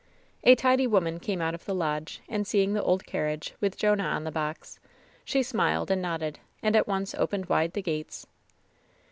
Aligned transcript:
A 0.43 0.55
tidy 0.55 0.87
woman 0.87 1.19
come 1.19 1.41
out 1.41 1.53
of 1.53 1.65
the 1.65 1.75
lodge, 1.75 2.21
and 2.27 2.47
seeing 2.47 2.73
the 2.73 2.81
old 2.81 3.05
carriage, 3.05 3.53
with 3.61 3.77
Jonah 3.77 4.05
on 4.07 4.23
the 4.23 4.31
box, 4.31 4.79
she 5.23 5.43
smiled 5.43 5.91
and 5.91 6.01
nodded, 6.01 6.39
and 6.63 6.75
at 6.75 6.87
once 6.87 7.13
opened 7.13 7.45
wide 7.45 7.73
the 7.73 7.83
gates. 7.83 8.25